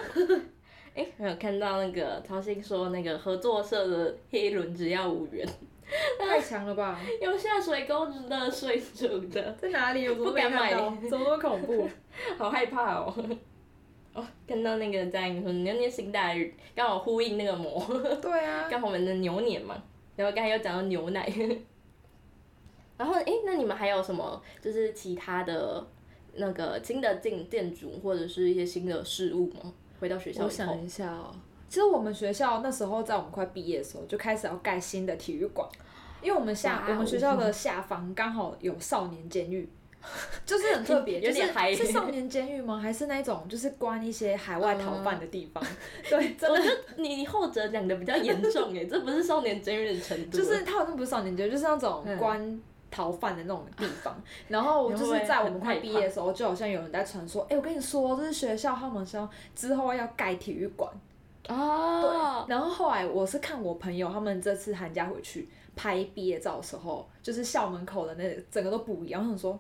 [0.94, 5.46] 哎、欸，没有看到那个曹鑫说那个合作社的黑轮只要五元，
[6.18, 6.98] 太强了吧？
[7.20, 10.08] 有下水沟子的水煮的，在哪里？
[10.08, 10.72] 我不敢买，
[11.08, 11.88] 怎么恐怖？
[12.38, 13.14] 好害怕哦！
[14.14, 17.78] 哦，看到那个在说牛年行大运，刚好呼应那个魔。
[18.22, 18.66] 对啊。
[18.70, 19.76] 刚好我们的牛年嘛，
[20.16, 21.30] 然后刚才又讲到牛奶。
[22.96, 25.86] 然后，哎，那你们还有什么就是其他的
[26.34, 29.72] 那个新的建建筑或者是一些新的事物吗？
[30.00, 30.44] 回到学校。
[30.44, 31.34] 我想一下哦，
[31.68, 35.68] 其实我们学校那时候在我们快毕业的时候就开始要盖新的体育馆，
[36.22, 39.68] 因为我们下我们学校的下方刚好有少年监狱。
[40.46, 41.42] 就是很特别， 就是
[41.74, 42.78] 是少年监狱吗？
[42.78, 45.60] 还是那种就是关一些海外逃犯的地方？
[45.64, 45.76] 嗯、
[46.08, 46.62] 对，真的，
[46.96, 50.38] 你你后者讲的比较严重诶，这不是少年监狱的程度。
[50.38, 54.14] 就是它好像不是少年监狱，就是那种关逃犯的那种地方。
[54.16, 60.90] 嗯、 然后就是在我们快毕业的时候，就好像有人在传说，哎、欸，我跟你说，这是学校他们说之后要盖体育馆
[61.48, 62.44] 哦。
[62.46, 62.54] 对。
[62.54, 69.58] 然后后来我是看我朋友他们这次寒假回去拍毕业照的时候，就是校门口的那个、整个都不一样，我想说。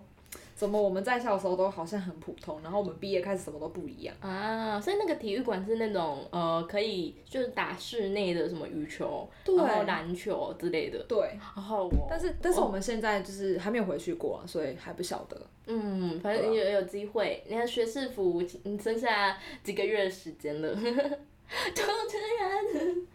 [0.56, 4.80] 怎么我们在校的时候都好像很普通，然后我们毕业开始什么都不一样啊？
[4.80, 10.98] 所以那个体育馆是那种呃可以就是打室内的什么羽球，然后篮球之类的。
[11.06, 11.18] 对。
[11.54, 15.38] 然后我，但是但是我们现在就是还没有回去过，所以还不晓得。
[15.66, 17.44] 嗯，反正有有机会。
[17.46, 20.74] 你看学士服，你剩下几个月的时间了。
[20.74, 23.06] 主持人。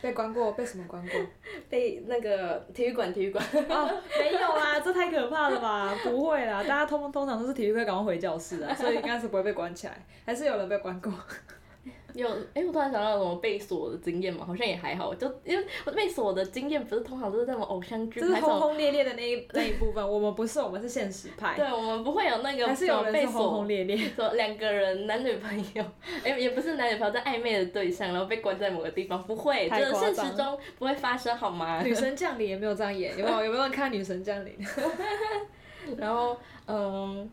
[0.00, 0.52] 被关过？
[0.52, 1.20] 被什么关过？
[1.68, 3.44] 被那个体育馆，体育馆。
[3.52, 5.94] 哦，没有啦， 这太可怕了吧？
[6.04, 10.06] 不会啦，大家通通常都是体育课赶快回教室啊，所以应该是不会被关起来。
[10.24, 11.12] 还是有人被关过。
[12.16, 21.54] 有，哎、欸，我突然想到什么被锁的经验嘛，好像也还好，就因为我被锁的经验不是通常都是那种偶像剧，就是轰轰烈烈的那一 那一部分，我们不是，我们是现实派。
[21.54, 22.66] 对，我们不会有那个。
[22.66, 23.96] 还是有人是轰轰烈烈。
[24.16, 25.84] 说两个人男女朋友，
[26.24, 31.82] 哎、欸，也不是男女朋友，在暧昧的对象，然后被关在某个地方，不会，就是现实中不会发生，好吗？
[31.82, 33.44] 女神 降临也没有这样演，有没有？
[33.44, 34.56] 有没有人看女神降临？
[35.96, 37.30] 然后，嗯。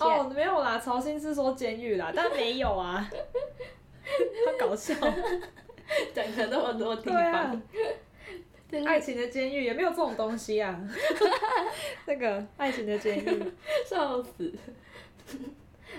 [0.00, 3.08] 哦，没有啦，曹心是说监狱啦，但没有啊。
[4.46, 4.94] 好搞笑，
[6.14, 7.62] 讲了那么多地方，
[8.86, 10.80] 爱情的监狱也没有这种东西啊。
[12.06, 13.42] 那个爱情的监狱，
[13.86, 14.52] 笑死。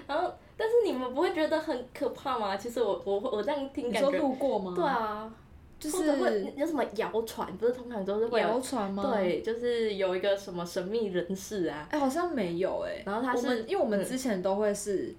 [0.08, 2.56] 然后，但是你们不会觉得很可怕吗？
[2.58, 4.10] 其实我我我这样听感觉。
[4.10, 4.74] 你说路过吗？
[4.76, 5.34] 对啊，
[5.80, 9.04] 就是会有什么谣传，不是通常都是会谣传吗？
[9.14, 11.88] 对，就是有一个什么神秘人士啊。
[11.92, 13.04] 哎、欸，好像没有哎、欸。
[13.06, 15.08] 然后他是，因为我们之前都会是。
[15.08, 15.16] 嗯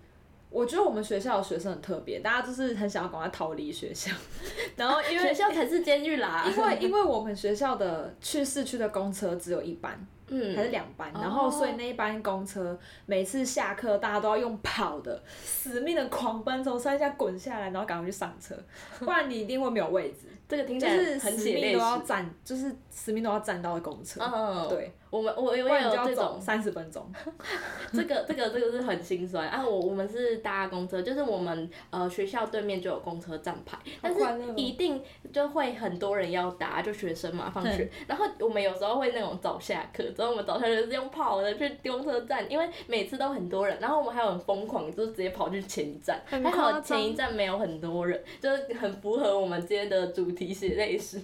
[0.52, 4.12] 我觉得我们学校的学生很特别，大家就是很想要赶快逃离学校，
[4.76, 6.44] 然后因为学校才是监狱啦。
[6.50, 18.54] 因为因为我们学校的去市区的公车只有一班，嗯，还是两班，然后所以那一班公车每次下课大家都要用跑的， 死命的狂奔从山下滚下来，然后赶快去上车，
[18.98, 20.28] 不然你一定会没有位置。
[20.52, 24.20] 这个听起来很就是死命都要站，就是死命都要站到的公车。
[24.22, 24.92] 嗯，对。
[25.08, 27.06] 我们我我也有这种三十分钟，
[27.92, 29.62] 这个这个这个是很心酸啊！
[29.62, 34.20] 我我们是搭公车，就是我们呃学校对面就有公车站牌，但是
[34.56, 51.20] 一定就会很多人要搭，就学生嘛放学，然后我们有时候会那种早下课，之后我们早下课是用跑的去丢车站，因为每次都很多人，然后我们还有很疯狂，就是直接跑去前一站，还好前一站没有很多人，就是很符合我们今天的主题血泪史，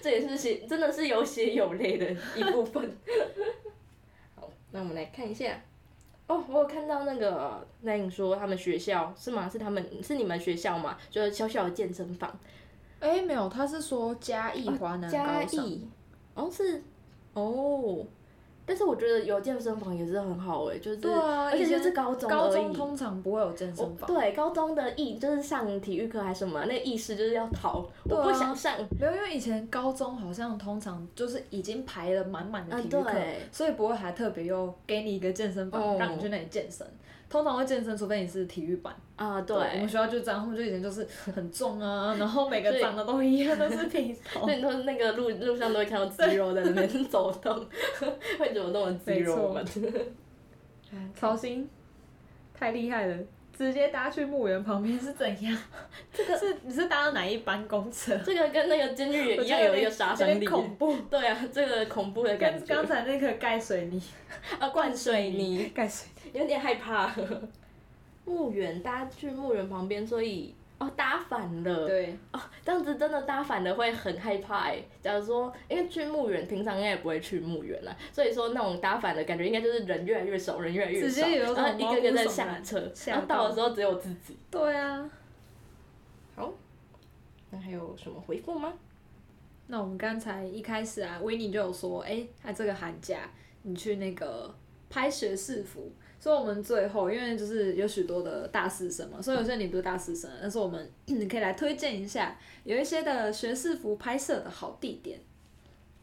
[0.00, 2.96] 这也是血真的是有血有泪的一部分。
[4.36, 5.60] 好，那我们来看一下。
[6.28, 9.48] 哦，我有看到那个那颖说他们学校是吗？
[9.50, 10.96] 是他们是你们学校吗？
[11.10, 12.38] 就是小小的健身房。
[13.00, 15.24] 哎、欸，没有，他是说嘉义华南高哦。
[15.24, 15.88] 嘉义。
[16.34, 16.82] 哦，是。
[17.32, 18.06] 哦。
[18.68, 22.28] 但是我觉得有健身房也是很好诶，就是对，啊、而且就是高中。
[22.28, 24.06] 高中通常不会有健身房。
[24.06, 28.76] 对，高中的意就是上体育课还是什么，那个意识就是要逃，啊、我不想上。
[29.00, 36.86] 没有，因为以前高中好像通常就是已经排了满满的体育课，啊、所以不会还特别又给你一个健身房，哦、让你去那里健身。
[37.28, 39.40] 通常会健身，除非你是体育班啊。
[39.42, 44.40] 对，我们学校就这样，他们就以前就是很重啊， 然后每个长得都一样，都是平头。
[44.40, 47.66] 所以都是那个路路上都会看到肌肉在那边走动，
[48.38, 49.64] 会走动的肌肉们。
[51.14, 51.68] 操心，
[52.58, 53.16] 太厉害了！
[53.58, 55.58] 直接搭去墓园旁边是怎样？
[56.12, 58.16] 这个是你是搭到哪一班公车？
[58.24, 60.46] 这个跟那个监狱也一样有一个杀伤力。
[60.46, 60.96] 恐怖。
[61.10, 62.64] 对啊，这个恐怖的感觉。
[62.72, 64.00] 刚才那个盖水泥，
[64.60, 66.17] 啊，灌水泥，盖水泥。
[66.32, 67.14] 有点害怕，
[68.24, 74.82] 墓园，大家去墓园旁边，所以哦搭反了，对，哦这样子真的搭反了会很害怕哎。
[75.00, 84.36] 假如说，因为去墓园，平常应该也不会去墓园了，所以说那种搭反的感觉，应该就是人越来越少，人越来越少，然后一个个在下车，然后到的时候只有自己。
[84.50, 85.10] 对啊。
[86.36, 86.52] 好，
[87.50, 88.72] 那还有什么回复吗？
[89.66, 93.30] 那我们刚才一开始啊，维尼就有说，哎、欸，他这个寒假
[93.62, 94.54] 你去那个
[94.88, 95.90] 拍学士服。
[96.28, 105.18] 所以，我们最后，因为就是有许多的大四生嘛，所以有些你不是大四生，但是我们 你可以来推荐一下，有一些的学士服拍摄的好地点。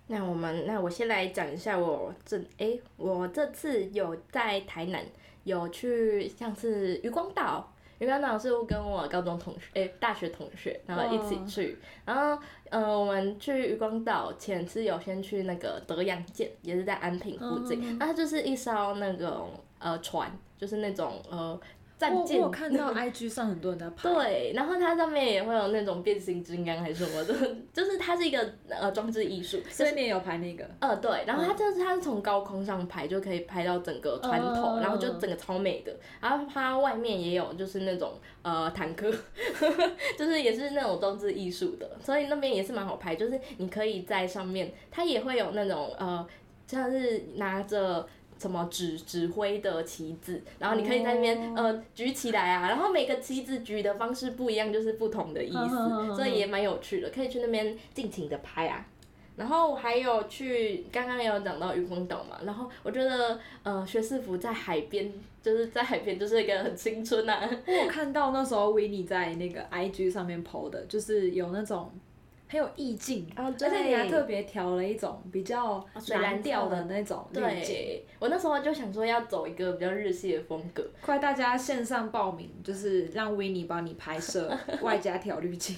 [0.08, 5.06] 那我们，那我先来讲一下我这，哎、欸，我这次有在台南
[5.44, 11.78] 有去，像是渔光岛，渔光岛是跟我高中同学，诶、欸，大学同学，然后一起去。
[12.04, 18.00] 然后，呃，我们去渔光岛前是有先去那个德阳舰，也是在安平附近。
[18.00, 19.50] 那、嗯、它就是一艘那种
[19.86, 21.60] 呃船，就是那种呃。
[21.98, 24.04] 战舰我看到 IG 上很多人在拍。
[24.14, 27.34] 对，然后它上面也会有那种变形金刚还是什么的，
[27.72, 29.58] 就是它是一个呃装置艺术。
[29.70, 30.70] 所以你也有拍那个？
[30.82, 35.98] 呃，对，然后它就是它是从高空上拍就可以拍到整个船头，然后就整个超美的。
[36.20, 39.10] 然后它外面也有就是那种呃坦克，
[40.20, 43.16] 就是也是那种装置艺术的，所以那边也是蛮好拍。
[43.16, 46.28] 就是你可以在上面，它也会有那种呃
[46.68, 48.06] 像是拿着。
[48.38, 51.66] 什么指指挥的旗子，然后你可以在那边、oh.
[51.66, 58.86] 呃举起来啊，然后每个旗子举的方式不一样，就是不同的意思，所以也蛮有趣的，可以去那边尽情的拍啊。
[59.38, 67.50] 然后还有去刚刚也有讲到渔光岛嘛，然后我觉得呃学士服在海边，就是在海边就是一个很青春啊。
[67.66, 71.92] 我看到那时候维尼在那个 IG 上面 PO 的，就是有那种。
[72.56, 77.76] 很有意境，而且你还特别调了一种比较蓝调的那种滤镜。
[77.76, 80.82] 对，我那时候就想说要走一个比较日系的风格。
[81.02, 85.76] 快大家线上报名，就是让维尼帮你拍摄， 外加调滤镜。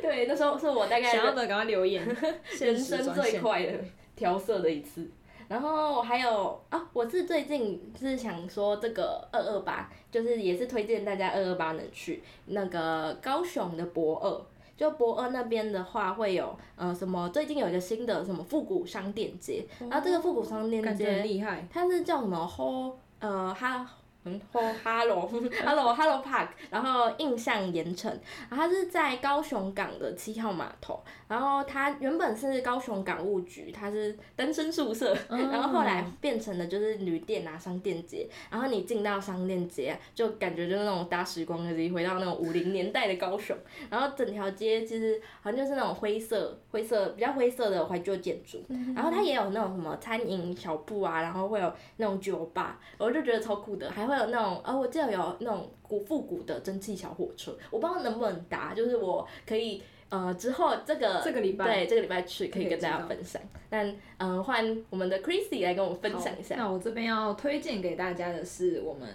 [0.00, 2.02] 对，那时候是我大概想要的，赶快留言。
[2.58, 3.72] 人生最快的
[4.16, 5.06] 调色的一次。
[5.46, 14.40] 然后还有啊，我是最近是想说这个二二八，就是也是推荐大家二二八能去那个高雄的博二。
[14.76, 17.28] 就博恩那边的话，会有呃什么？
[17.28, 22.46] 最近有一个新的什么复古商店街，然后这个复古商店街，它是叫什么？
[22.46, 23.88] 吼呃哈。
[24.26, 28.10] 嗯，或 Hello，Hello，Hello Park，然后印象盐城，
[28.48, 43.54] 然后它是在高雄港的七号码头，然后它原本是高雄港务局，它是单身宿舍，然后后来变成了就是旅店啊商店街，然后你进到商店街，就感觉就是那种搭时光机回到那种五零年代的高雄，
[43.90, 48.64] 然后整条街其实好像就是那种灰色灰色比较灰色的怀旧建筑，
[48.96, 54.13] 然后它也有那种什么餐饮小铺啊，然后会有那种酒吧，我就觉得超酷的，还会。
[54.14, 63.42] 还有那种，呃，我记得有那种古复古的蒸汽小火车，我不知道能不能搭，就是我可以，呃，之后这个这个礼拜对这个礼拜去可以跟大家分享。
[63.68, 66.54] 但，嗯，换我们的 Chrissy 来跟我们分享一下。
[66.54, 69.08] 那我这边要推荐给大家的是我们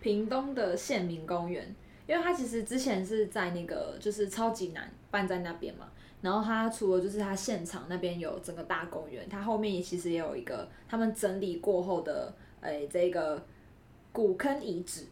[0.00, 1.74] 屏东的县民公园，
[2.06, 5.88] 因为它其实之前是在那个就是超级难办在那边嘛，
[6.20, 13.44] 然后它除了就是它现场那边有整个大公园，它后面也其实也有一个他们整理过后的，哎，这个。
[14.16, 15.04] 古坑遗址，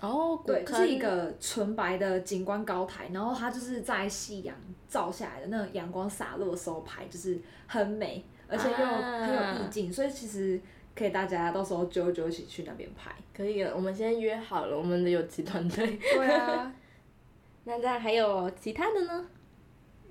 [0.00, 4.54] 哦，对，是一个纯白的景观高台，然后它就是在夕阳
[4.88, 10.60] 照下来的那种阳光洒落的时候拍，就是很美，而且又很有意境，所以其实
[10.94, 13.10] 可以大家到时候揪揪一起去那边拍。
[13.36, 15.98] 可以了，我们先约好了，我们的有机团队。
[16.14, 16.72] 对啊，
[17.64, 19.26] 那这样还有其他的呢？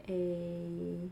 [0.08, 1.10] 诶、欸。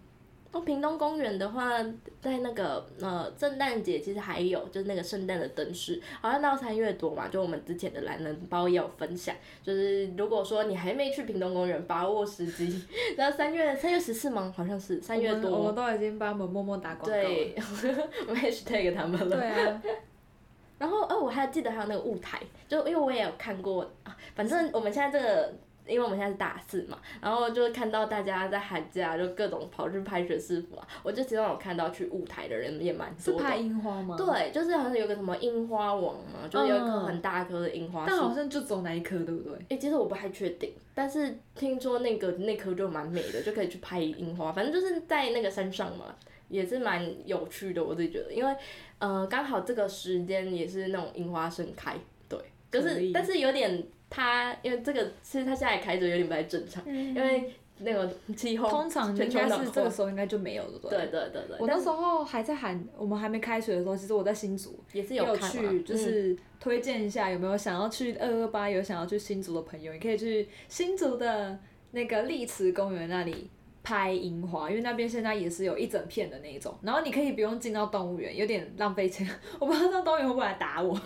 [0.52, 1.78] 哦，屏东公园的话，
[2.22, 12.82] 在那个呃圣诞节其实还有，就是那个圣诞的灯饰，好像到三月多嘛，就我们之前的懒人包也有分享，就是如果说你还没去屏东公园，把握时机，
[13.18, 14.54] 然后三月三月十四吗？
[14.56, 17.54] 好像是三月多我，我们都已经帮我们默默打广告了，对，
[18.28, 19.82] 我们 hashtag 他们了，对啊，
[20.80, 25.54] 然后哦，我还记得还有那个雾台，就因为我也有看过啊，反正我们现在这个。
[25.88, 33.40] 因为我们现在是大四嘛，然后就看到大家在寒假就各种跑去拍学士服啊，我就其中有看到去舞台的人也蛮多的。
[33.40, 34.16] 是拍樱花吗？
[34.18, 38.08] 对，就是好像有个什么樱花王嘛，就有一棵很大棵的樱花树。
[38.08, 39.54] 但好像就走那一棵，对不对？
[39.54, 46.16] 诶、欸，其实我不太确定，但是听说那个那棵就蛮美的，就可以去拍樱花，反正就是在那个山上嘛，
[46.50, 48.56] 也是蛮有趣的，我自己觉得，因为
[49.00, 51.96] 呃刚好这个时间也是那种樱花盛开，
[52.28, 52.40] 对，
[52.72, 53.88] 就是但是有点。
[54.10, 61.58] 它因为这个其实他现在开着有点不太正常，嗯、因为那个气候通常应该是这个时候应该就没有了，对对对对。
[61.60, 71.60] 我那时候还在喊，我们还没开学的时候，其实我在新竹也是有，有去，就是推荐一下有没有想要去二二八有想要去新竹的朋友，你可以去新竹的
[71.92, 73.50] 那个丽池公园那里。
[73.88, 79.26] 拍樱花，因为那边现在也是有一整片的那一种，然后你可以不用进到动物园，有点浪费钱。
[79.62, 80.94] 我不知道这动物园会不会来打我，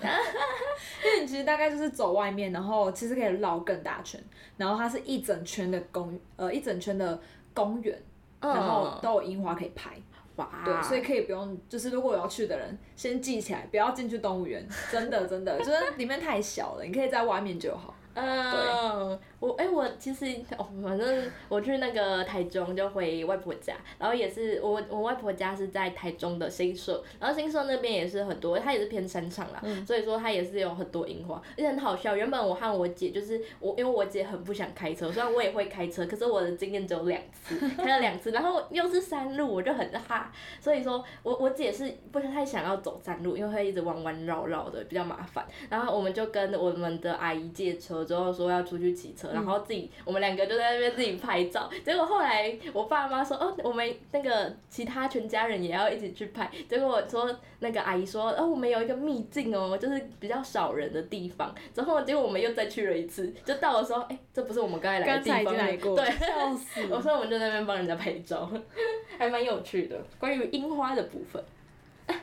[1.05, 4.19] 因为你其实大概就是走外面，然后其实可以绕更大圈，
[4.57, 7.21] 然后它是一整圈的公，呃，一整圈的
[7.53, 7.95] 公园，
[8.39, 9.91] 然后都有樱花可以拍。
[10.37, 17.93] 哇，对，所以可以不用，就是如果我要去的人先记起来，不要进去动物园，真的真的，就是里面太小了，你可以在外面就好。
[18.13, 20.25] 嗯，我哎、欸，我其实
[20.57, 32.15] 哦，反正我去那个台中就回外婆家，然后也是我我外婆家是在台中的新社，然后新社那边也是很多，它也是偏山上啦，嗯、所以说它也是有很多樱花，而且很好笑。
[32.15, 45.45] 原本我和我姐就是我，因为我姐很不想开车，虽然我也会开车，可是我的经验只有两次，开了两次，然后又是山路，我就很怕，所以说我我姐是不太想要走山路，因为会一直弯弯绕绕的，比较麻烦。
[45.69, 48.00] 然后我们就跟我们的阿姨借车。
[48.03, 51.69] 之后说要出去骑车，然后自己、嗯、我们两个就在那边自己拍照。
[51.85, 56.49] 结果后来我爸妈说，哦，我们那个其他全家人也要一起去拍。
[56.69, 61.53] 结果我说那个阿姨说，哦，我们有一个秘境哦，就是比较少人的地方。
[61.73, 65.43] 之后结果我们又再去了一次，就到的时候，哎，这不是我们刚才来的地方。
[65.43, 65.95] 刚才来过。
[65.95, 66.81] 对，笑死。
[66.91, 68.49] 我说我们就在那边帮人家拍照，
[69.17, 69.97] 还蛮有趣的。
[70.19, 71.43] 关于樱花的部分。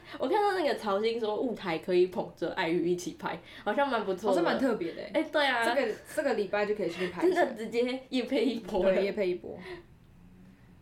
[0.19, 4.29] 我看到那个曹星说舞台可以捧着爱玉一起拍，好像蛮不错的。
[4.29, 5.03] 好像蛮特别的。
[5.03, 5.65] 哎、欸，对啊。
[5.65, 7.23] 这个这个礼拜就可以去拍。
[7.23, 8.83] 真的直接业配一波。
[8.83, 9.59] 对，业配一波。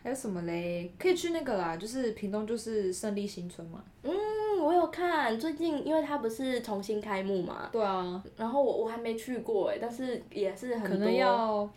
[0.02, 0.92] 还有什么嘞？
[0.98, 3.84] 可以去那个啦，就是屏东就是胜利新村嘛。
[4.02, 4.12] 嗯，
[4.60, 7.68] 我有看，最近因为它不是重新开幕嘛。
[7.72, 8.22] 对啊。
[8.36, 10.98] 然后我我还没去过哎，但是也是很多。
[10.98, 11.68] 可能要。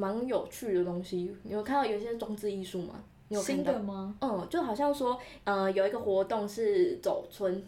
[0.00, 3.02] 蛮有趣的东西，你有看到有一些装置艺术吗？
[3.28, 4.14] 有新的吗？
[4.20, 7.62] 嗯，就好像说，呃，有一个活动是走村，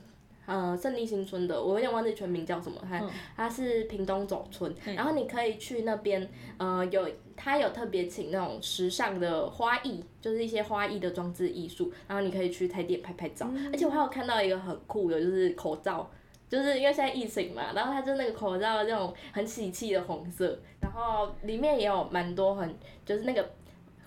[0.47, 7.07] 呃，胜利新村的，我有点忘记全名叫什么，它、嗯、它是屏东走村，嗯、然后你可以去那边，呃，有
[7.37, 16.11] 它有特别请那种时尚的花艺，就是一些花艺的装置艺术，然后你可以去台点拍拍照，嗯、而且我还有看到一个很酷的，就是口罩，
[16.49, 23.51] 就是因为现在疫情嘛，然后它就那个口罩那种很喜气的红色，然后里面也有蛮多很就是那个。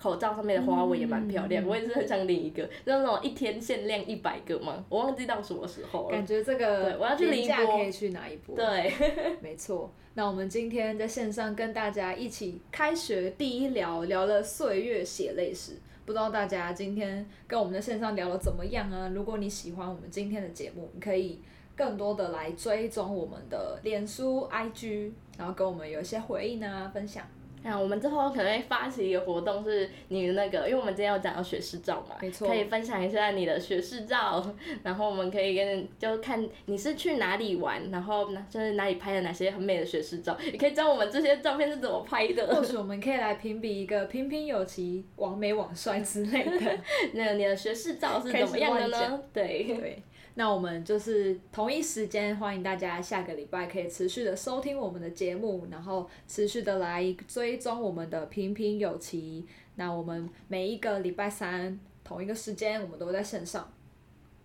[0.04, 6.10] 口罩上面的花纹也蛮漂亮，嗯、我也是很想领一个，就那种一天限量一百个嘛，我忘记到什么时候了。
[6.10, 8.54] 感觉这个，对，我要去领一波，可以去哪一波。
[8.54, 8.92] 对，
[9.40, 9.90] 没错。
[10.12, 19.08] 那我们今天在线上跟大家一起开学第一聊，聊了岁月血泪史，不知道大家今天跟我们的线上聊的怎么样啊？
[19.14, 21.40] 如果你喜欢我们今天的节目，你可以
[21.74, 27.26] 更多的来追踪我们的脸书、IG，然后跟我们有一些回应啊，分享。
[27.64, 34.46] 那我们之后可能会发起一个活动，是你的那个，因为我们今天要讲到学士照嘛，没错，可以分享一下你的学士照，
[34.84, 42.54] 然后我们可以跟就看你是去哪里玩，然后就是哪里拍了哪些很美的学士照，也可以教我们这些照片是怎么拍的。
[42.54, 46.78] 或许我们可以来评比一个 平平有奇、网美网帅之类的。
[47.14, 49.20] 那你的学士照是怎么样的呢？
[49.32, 50.02] 对对。
[50.36, 59.46] 那我们就是同一时间，欢迎大家下个礼拜可以持续的收听我们的节目，然后持续的来追踪我们的平平有奇。
[59.76, 63.72] 那我们每一个礼拜三同一个时间，我们都在线上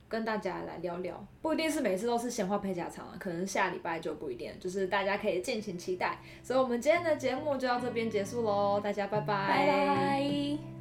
[0.07, 6.19] 跟大家来聊聊，不一定是每次都是闲话配家常，可能下礼拜就不一定，就是大家可以敬请期待。
[6.43, 9.07] 所以，我们今天的节目就到这边结束喽，大家。
[9.07, 10.78] 拜拜。